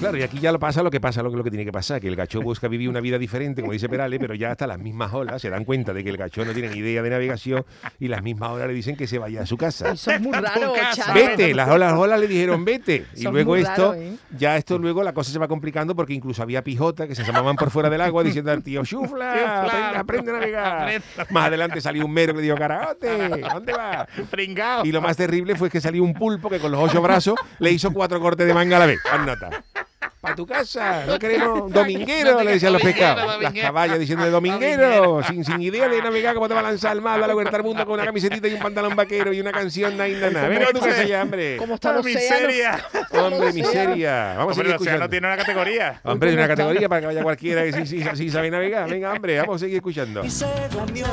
Claro, 0.00 0.16
y 0.16 0.22
aquí 0.22 0.38
ya 0.40 0.50
lo 0.50 0.58
pasa 0.58 0.82
lo 0.82 0.90
que 0.90 0.98
pasa, 0.98 1.22
lo 1.22 1.30
que, 1.30 1.36
lo 1.36 1.44
que 1.44 1.50
tiene 1.50 1.64
que 1.66 1.72
pasar, 1.72 2.00
que 2.00 2.08
el 2.08 2.16
gacho 2.16 2.40
busca 2.40 2.68
vivir 2.68 2.88
una 2.88 3.00
vida 3.00 3.18
diferente, 3.18 3.60
como 3.60 3.74
dice 3.74 3.86
Perale, 3.86 4.18
pero 4.18 4.34
ya 4.34 4.50
hasta 4.50 4.66
las 4.66 4.78
mismas 4.78 5.12
olas 5.12 5.42
se 5.42 5.50
dan 5.50 5.64
cuenta 5.66 5.92
de 5.92 6.02
que 6.02 6.08
el 6.08 6.16
gacho 6.16 6.42
no 6.42 6.52
tiene 6.52 6.70
ni 6.70 6.78
idea 6.78 7.02
de 7.02 7.10
navegación 7.10 7.66
y 7.98 8.08
las 8.08 8.22
mismas 8.22 8.50
olas 8.50 8.66
le 8.68 8.72
dicen 8.72 8.96
que 8.96 9.06
se 9.06 9.18
vaya 9.18 9.42
a 9.42 9.46
su 9.46 9.58
casa. 9.58 9.92
Eso 9.92 10.10
es 10.10 10.20
muy 10.22 10.32
raro. 10.40 10.72
Vete, 11.14 11.54
las 11.54 11.68
olas, 11.68 11.92
las 11.92 12.00
olas 12.00 12.18
le 12.18 12.28
dijeron 12.28 12.64
vete. 12.64 13.04
Y 13.14 13.22
Son 13.24 13.34
luego 13.34 13.56
esto, 13.56 13.90
raro, 13.90 13.94
¿eh? 13.94 14.16
ya 14.38 14.56
esto 14.56 14.78
luego 14.78 15.02
la 15.02 15.12
cosa 15.12 15.30
se 15.30 15.38
va 15.38 15.48
complicando 15.48 15.94
porque 15.94 16.14
incluso 16.14 16.42
había 16.42 16.64
pijota 16.64 17.06
que 17.06 17.14
se 17.14 17.20
asomaban 17.20 17.56
por 17.56 17.70
fuera 17.70 17.90
del 17.90 18.00
agua 18.00 18.22
diciendo 18.22 18.50
al 18.52 18.62
tío, 18.62 18.82
chufla, 18.84 19.32
aprende, 19.64 19.98
aprende 19.98 20.30
a 20.30 20.34
navegar. 20.34 21.02
Más 21.28 21.46
adelante 21.46 21.80
salió 21.82 22.06
un 22.06 22.12
mero 22.12 22.32
que 22.32 22.38
le 22.38 22.44
dijo, 22.44 22.56
caraote, 22.56 23.28
¿dónde 23.52 23.72
vas? 23.74 24.08
Pringao. 24.30 24.86
Y 24.86 24.92
lo 24.92 25.02
más 25.02 25.16
terrible 25.18 25.56
fue 25.56 25.68
que 25.68 25.80
salió 25.80 26.02
un 26.02 26.14
pulpo 26.14 26.48
que 26.48 26.58
con 26.58 26.72
los 26.72 26.80
ocho 26.80 27.02
brazos 27.02 27.34
le 27.58 27.70
hizo 27.70 27.92
cuatro 27.92 28.18
cortes 28.18 28.46
de 28.46 28.54
manga 28.54 28.76
a 28.76 28.80
la 28.80 28.86
vez. 28.86 28.98
Nota. 29.26 29.50
Para 30.20 30.34
tu 30.36 30.46
casa. 30.46 31.04
No 31.10 31.18
queremos 31.18 31.72
dominguero, 31.72 32.42
le 32.42 32.52
decían 32.52 32.72
los 32.72 32.82
pescados. 32.82 33.40
Las 33.40 33.52
caballas 33.54 33.98
diciendo 33.98 34.24
de 34.24 34.30
dominguero, 34.30 35.22
sin, 35.24 35.44
sin 35.44 35.60
idea 35.62 35.88
de 35.88 36.00
navegar 36.02 36.34
cómo 36.34 36.46
te 36.48 36.54
va 36.54 36.60
a 36.60 36.64
lanzar 36.64 36.92
al 36.92 37.00
mar, 37.02 37.22
a 37.22 37.26
la 37.26 37.34
vuelta 37.34 37.56
al 37.56 37.62
mundo 37.64 37.84
con 37.84 37.94
una 37.94 38.04
camisetita 38.04 38.46
y 38.48 38.54
un 38.54 38.60
pantalón 38.60 38.94
vaquero 38.94 39.32
y 39.32 39.40
una 39.40 39.50
canción 39.52 39.96
na, 39.96 40.06
na, 40.08 40.30
na. 40.30 40.48
Venga 40.48 40.66
a 40.68 40.72
tu 40.72 40.80
casa 40.80 41.02
ya, 41.04 41.22
hombre. 41.22 41.56
¿Cómo 41.56 41.74
está 41.74 41.90
el 41.90 41.96
¡Oh, 41.96 42.00
océano? 42.00 42.20
miseria! 42.20 42.84
Hombre, 43.12 43.52
miseria. 43.52 44.34
Vamos 44.36 44.38
a 44.38 44.42
Hombre, 44.42 44.54
seguir 44.54 44.66
sea, 44.66 44.68
no 44.68 44.74
escuchando. 44.74 45.08
tiene 45.10 45.26
una 45.26 45.36
categoría. 45.36 46.00
Hombre, 46.04 46.30
hay 46.30 46.36
una 46.36 46.48
categoría 46.48 46.88
para 46.88 47.00
que 47.00 47.06
vaya 47.08 47.22
cualquiera 47.22 47.62
que 47.64 47.72
sí, 47.72 47.86
sí, 47.86 48.04
sí 48.14 48.30
sabe 48.30 48.50
navegar. 48.50 48.88
Venga, 48.88 49.12
hombre, 49.12 49.38
vamos 49.40 49.56
a 49.56 49.58
seguir 49.60 49.76
escuchando. 49.76 50.24
Y 50.24 50.30
se 50.30 50.46
durmió 50.70 51.06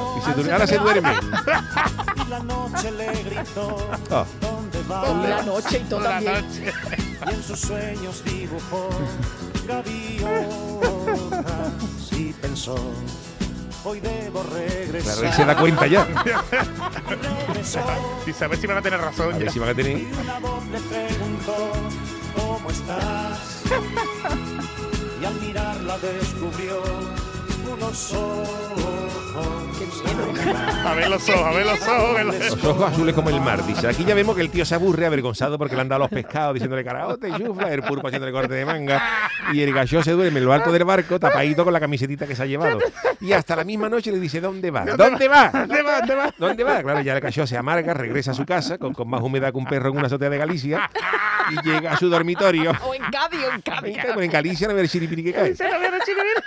ahora 0.52 0.68
se 0.68 0.78
duerme. 0.78 1.10
y 2.26 2.30
la 2.30 2.40
noche 2.40 2.92
le 2.92 3.06
gritó 3.24 3.90
Ah. 4.12 4.26
¿Dónde 4.42 4.80
va? 4.90 5.28
La 5.28 5.42
noche 5.44 5.78
y 5.78 5.84
todo 5.90 6.00
Toda 6.00 6.20
la 6.22 6.26
también. 6.26 6.48
noche. 6.48 6.74
Y 7.30 7.34
en 7.34 7.44
sus 7.44 7.60
sueños 7.60 8.24
dibujó 8.24 8.90
gaviotas 9.68 10.32
y 12.12 12.34
pensó 12.34 12.76
Hoy 13.84 14.00
debo 14.02 14.44
regresar. 14.44 15.14
Claro, 15.14 15.28
él 15.30 15.34
se 15.34 15.46
da 15.46 15.56
cuenta 15.58 15.88
ya. 15.88 16.06
Y 18.26 18.34
saber 18.34 18.58
si 18.60 18.68
van 18.68 18.78
a 18.78 18.82
tener 18.82 19.00
A 19.00 19.06
razón. 19.06 19.30
ver 19.38 19.46
ya. 19.46 19.52
si 19.52 19.60
van 19.60 19.70
a 19.70 19.74
tener. 19.74 19.98
y 20.00 20.06
una 20.22 20.40
voz 20.40 20.66
le 20.68 20.80
preguntó 20.80 21.56
¿Cómo 22.36 22.70
estás? 22.70 23.62
Y 25.22 25.26
al 25.26 25.36
mirarla 25.42 25.98
descubrió 26.00 26.82
unos 27.74 28.14
ojos. 28.14 29.07
A 30.86 30.94
ver 30.94 31.10
los 31.10 31.30
ojos, 31.30 31.44
a 31.44 31.52
ver 31.52 31.66
los 31.66 31.82
ojos. 31.82 31.90
a 31.90 32.14
ver 32.14 32.26
los 32.26 32.36
ojos. 32.36 32.64
Los 32.64 32.66
ojos 32.66 32.92
azules 32.92 33.14
como 33.14 33.30
el 33.30 33.42
mar, 33.42 33.66
dice. 33.66 33.88
Aquí 33.88 34.06
ya 34.06 34.16
vemos 34.16 34.36
que 34.36 34.42
el 34.42 34.50
tío 34.50 34.66
se 34.66 34.76
aburre 34.76 35.06
avergonzado 35.06 35.58
porque 35.58 35.76
le 35.76 35.82
han 35.82 35.90
dado 35.90 36.00
los 36.00 36.10
pescados 36.10 36.54
diciéndole 36.54 36.84
caraote, 36.84 37.32
chufla, 37.32 37.72
el 37.74 37.84
pulpo 37.84 38.08
haciéndole 38.08 38.32
corte 38.32 38.54
de 38.54 38.66
manga. 38.66 39.30
Y 39.54 39.62
el 39.62 39.74
gallo 39.74 40.02
se 40.04 40.12
duerme 40.12 40.40
en 40.40 40.46
lo 40.46 40.54
alto 40.54 40.72
del 40.72 40.86
barco 40.86 41.20
tapadito 41.20 41.64
con 41.64 41.74
la 41.74 41.80
camisetita 41.80 42.26
que 42.26 42.36
se 42.36 42.44
ha 42.44 42.46
llevado. 42.46 42.80
Y 43.20 43.34
hasta 43.34 43.56
la 43.56 43.64
misma 43.64 43.90
noche 43.90 44.12
le 44.12 44.20
dice, 44.20 44.40
¿dónde 44.40 44.72
va? 44.72 44.86
¿Dónde 44.86 45.28
va? 45.28 45.50
¿Dónde 45.50 45.82
va? 45.82 46.00
¿Dónde 46.00 46.16
va? 46.16 46.34
¿Dónde 46.38 46.64
va? 46.64 46.82
Claro, 46.82 47.02
ya 47.02 47.14
el 47.16 47.20
gallo 47.20 47.48
se 47.48 47.58
amarga, 47.58 47.94
regresa 47.94 48.32
a 48.32 48.34
su 48.34 48.46
casa 48.46 48.78
con, 48.78 48.94
con 48.94 49.10
más 49.10 49.22
humedad 49.22 49.52
que 49.52 49.58
un 49.58 49.66
perro 49.66 49.90
en 49.90 49.98
una 49.98 50.08
azotea 50.08 50.30
de 50.30 50.38
Galicia 50.38 50.90
y 51.52 51.68
llega 51.68 51.94
a 51.94 51.98
su 51.98 52.10
dormitorio. 52.10 52.72
O 52.84 52.94
en 52.94 53.02
Cádiz, 53.04 53.40
o 53.50 53.54
en 53.54 53.62
Cádiz. 53.62 53.98
Bueno, 54.04 54.22
en 54.22 54.32
Galicia 54.32 54.68
no 54.68 54.74
ver 54.74 54.88
chiripiri 54.88 55.24
que 55.24 55.34
cae. 55.34 55.56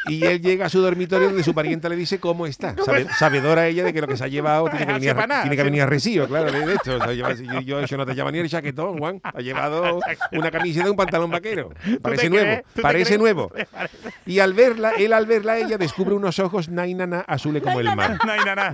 Y 0.07 0.25
él 0.25 0.41
llega 0.41 0.67
a 0.67 0.69
su 0.69 0.81
dormitorio 0.81 1.29
donde 1.29 1.43
su 1.43 1.55
parienta 1.55 1.89
le 1.89 1.97
dice 1.97 2.19
cómo 2.19 2.47
está. 2.47 2.75
Sabe- 2.85 3.07
sabedora 3.19 3.67
ella 3.67 3.85
de 3.85 3.93
que 3.93 4.01
lo 4.01 4.07
que 4.07 4.17
se 4.17 4.25
ha 4.25 4.29
llevado 4.29 4.69
tiene 4.69 4.87
que 4.87 4.93
venir, 4.93 5.11
a- 5.11 5.27
tiene 5.43 5.57
que 5.57 5.63
sí. 5.63 5.65
venir 5.65 5.83
a 5.83 6.27
claro, 6.27 6.53
de 6.53 6.75
esto. 6.75 6.97
O 6.97 6.99
sea, 6.99 7.13
lleva- 7.13 7.35
yo, 7.63 7.97
no 7.97 8.07
te 8.07 8.15
llama 8.15 8.31
ni 8.33 8.39
el 8.39 8.49
chaquetón, 8.49 8.99
Juan. 8.99 9.21
Ha 9.23 9.41
llevado 9.41 10.01
una 10.33 10.51
camiseta 10.51 10.87
y 10.87 10.91
un 10.91 10.97
pantalón 10.97 11.31
vaquero. 11.31 11.71
Parece 12.03 12.31
nuevo, 12.31 12.63
parece 12.81 13.19
nuevo. 13.19 13.53
Y 14.27 14.39
al 14.39 14.55
verla, 14.55 14.93
él 14.99 15.13
al 15.13 15.27
verla, 15.27 15.59
ella 15.59 15.79
descubre 15.79 16.15
unos 16.15 16.39
ojos 16.39 16.69
nainana 16.69 17.21
azules 17.21 17.63
como 17.63 17.81
el 17.81 17.95
mar. 17.95 18.19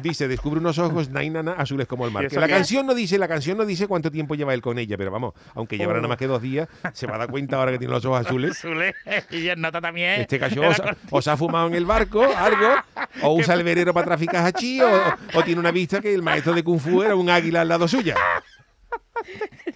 Dice, 0.02 0.28
descubre 0.28 0.60
unos 0.60 0.78
ojos 0.78 1.10
nainana 1.10 1.52
azules 1.52 1.86
como 1.86 2.04
el 2.04 2.10
¿Y 2.10 2.14
mar. 2.14 2.28
Que 2.28 2.40
la 2.40 2.48
canción 2.48 2.86
no 2.86 2.94
dice, 2.94 3.18
la 3.18 3.28
canción 3.28 3.56
no 3.58 3.64
dice 3.64 3.86
cuánto 3.86 4.10
tiempo 4.10 4.34
lleva 4.34 4.54
él 4.54 4.62
con 4.62 4.78
ella, 4.78 4.96
pero 4.96 5.10
vamos, 5.10 5.34
aunque 5.54 5.76
llevará 5.78 5.98
nada 5.98 6.08
más 6.08 6.18
que 6.18 6.26
dos 6.26 6.42
días, 6.42 6.68
se 6.92 7.06
va 7.06 7.16
a 7.16 7.18
dar 7.18 7.30
cuenta 7.30 7.56
ahora 7.56 7.72
que 7.72 7.78
tiene 7.78 7.92
los 7.92 8.04
ojos 8.04 8.26
azules. 8.26 8.58
Zule. 8.58 8.94
Y 9.30 9.48
nota 9.56 9.80
también. 9.80 10.20
Este 10.20 10.38
gallo 10.38 10.68
os, 10.68 10.82
os 11.10 11.28
ha 11.28 11.36
fumado 11.36 11.66
en 11.68 11.74
el 11.74 11.84
barco 11.84 12.22
algo, 12.36 12.74
o 13.22 13.34
usa 13.34 13.54
el 13.54 13.64
para 13.92 14.06
traficar 14.06 14.46
hachí, 14.46 14.80
o, 14.80 14.88
o 15.34 15.42
tiene 15.42 15.60
una 15.60 15.70
vista 15.70 16.00
que 16.00 16.14
el 16.14 16.22
maestro 16.22 16.54
de 16.54 16.62
Kung 16.62 16.80
Fu 16.80 17.02
era 17.02 17.14
un 17.16 17.28
águila 17.30 17.62
al 17.62 17.68
lado 17.68 17.88
suya. 17.88 18.14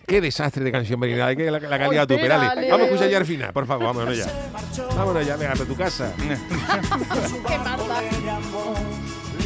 Qué 0.07 0.21
desastre 0.21 0.63
de 0.65 0.73
canción, 0.73 1.01
Marina, 1.01 1.35
que 1.35 1.51
la, 1.51 1.59
la 1.59 1.79
calidad 1.79 2.07
tú, 2.07 2.17
Perales. 2.17 2.69
Vamos 2.71 2.83
a 2.83 2.85
escuchar 2.91 3.11
ya 3.11 3.19
al 3.19 3.27
final, 3.27 3.53
por 3.53 3.67
favor, 3.67 3.87
vámonos 3.87 4.17
ya. 4.17 4.27
Vámonos 4.97 5.27
ya, 5.27 5.37
venga, 5.37 5.53
a 5.53 5.57
tu 5.57 5.77
casa. 5.77 6.13
Qué 6.19 6.29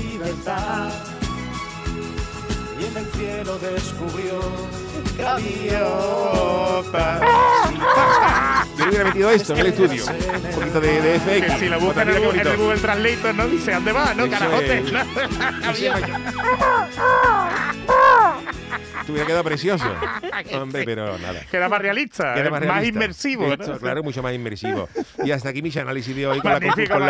libertad 0.02 0.90
y 2.80 2.84
en 2.84 2.96
el 2.96 3.06
cielo 3.12 3.58
descubrió 3.58 4.40
hubiera 8.94 9.08
metido 9.10 9.30
esto 9.30 9.52
en 9.54 9.58
el 9.60 9.66
estudio. 9.66 10.04
Un 10.06 10.54
poquito 10.54 10.80
de, 10.80 11.00
de 11.00 11.20
FX. 11.20 11.52
Que 11.52 11.58
si 11.58 11.68
lo 11.68 11.80
buscan 11.80 12.08
en 12.08 12.16
el, 12.16 12.22
Google- 12.22 12.40
en 12.40 12.40
el 12.40 12.46
bonito. 12.56 12.62
Google 12.64 12.80
Translator, 12.80 13.34
¿no? 13.34 13.46
Dice, 13.48 13.72
¿dónde 13.72 13.92
va? 13.92 14.14
No, 14.14 14.30
carajote. 14.30 14.84
hubiera 19.12 19.26
quedado 19.26 19.44
precioso. 19.44 19.84
Hombre, 20.54 20.84
pero 20.84 21.18
nada. 21.18 21.40
Queda 21.50 21.68
más 21.68 21.80
realista, 21.80 22.34
Queda 22.34 22.46
eh, 22.48 22.66
más 22.66 22.84
inmersivo. 22.84 23.52
Esto, 23.52 23.72
¿no? 23.72 23.78
Claro, 23.78 24.02
mucho 24.02 24.22
más 24.22 24.34
inmersivo. 24.34 24.88
Y 25.24 25.30
hasta 25.30 25.48
aquí 25.50 25.62
mi 25.62 25.70
análisis 25.76 26.14
de 26.14 26.26
hoy 26.26 26.40
con, 26.40 26.52
la, 26.52 26.60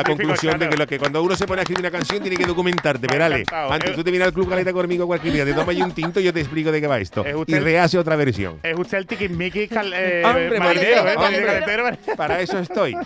con 0.05 0.17
conclusión 0.17 0.59
de 0.59 0.69
que 0.69 0.77
lo 0.77 0.87
que 0.87 0.99
cuando 0.99 1.23
uno 1.23 1.37
se 1.37 1.47
pone 1.47 1.61
a 1.61 1.63
escribir 1.63 1.81
una 1.81 1.91
canción 1.91 2.21
tiene 2.21 2.37
que 2.37 2.45
documentarte, 2.47 3.07
Perales. 3.07 3.47
Antes 3.53 3.91
Eh, 3.91 3.95
tú 3.95 4.05
te 4.05 4.11
vienes 4.11 4.29
al 4.29 4.35
club 4.35 4.49
caleta 4.49 4.73
conmigo 4.73 5.07
cualquier 5.07 5.35
día, 5.35 5.45
te 5.45 5.53
tomas 5.53 5.69
ahí 5.69 5.83
un 5.83 5.93
tinto 5.93 6.21
y 6.21 6.25
yo 6.25 6.33
te 6.33 6.41
explico 6.41 6.73
de 6.73 6.81
qué 6.81 6.87
va 6.87 6.99
esto. 6.99 7.25
Es 7.25 7.35
Y 7.47 7.59
rehace 7.59 7.99
otra 7.99 8.17
versión. 8.17 8.59
Es 8.63 8.79
usted 8.79 8.99
el 8.99 9.07
tiquismiquis 9.07 9.69
cal- 9.69 9.93
eh, 9.97 10.23
Hombre, 10.25 10.59
marinero, 10.59 11.01
hombre, 11.01 11.39
¿eh? 11.75 11.81
hombre. 11.81 11.99
Para 12.17 12.41
eso 12.41 12.59
estoy. 12.59 12.97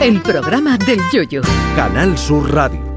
El 0.00 0.20
programa 0.20 0.76
del 0.78 1.00
Yoyo. 1.12 1.42
Canal 1.74 2.16
Sur 2.16 2.52
Radio. 2.54 2.87